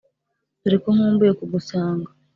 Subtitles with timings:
[0.61, 2.09] Dore ko nkumbuye kugusanga